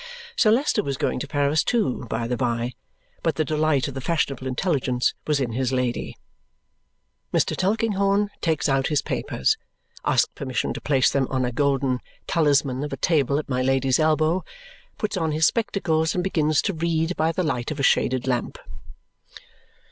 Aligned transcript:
(Sir 0.35 0.49
Leicester 0.49 0.81
was 0.81 0.97
going 0.97 1.19
to 1.19 1.27
Paris 1.27 1.63
too, 1.63 2.07
by 2.09 2.25
the 2.27 2.35
by, 2.35 2.73
but 3.21 3.35
the 3.35 3.45
delight 3.45 3.87
of 3.87 3.93
the 3.93 4.01
fashionable 4.01 4.47
intelligence 4.47 5.13
was 5.27 5.39
in 5.39 5.51
his 5.51 5.71
Lady.) 5.71 6.17
Mr. 7.31 7.55
Tulkinghorn 7.55 8.31
takes 8.41 8.67
out 8.67 8.87
his 8.87 9.03
papers, 9.03 9.57
asks 10.03 10.27
permission 10.33 10.73
to 10.73 10.81
place 10.81 11.11
them 11.11 11.27
on 11.29 11.45
a 11.45 11.51
golden 11.51 11.99
talisman 12.25 12.83
of 12.83 12.91
a 12.91 12.97
table 12.97 13.37
at 13.37 13.47
my 13.47 13.61
Lady's 13.61 13.99
elbow, 13.99 14.43
puts 14.97 15.17
on 15.17 15.33
his 15.33 15.45
spectacles, 15.45 16.15
and 16.15 16.23
begins 16.23 16.63
to 16.63 16.73
read 16.73 17.15
by 17.15 17.31
the 17.31 17.43
light 17.43 17.69
of 17.69 17.79
a 17.79 17.83
shaded 17.83 18.25
lamp. 18.25 18.57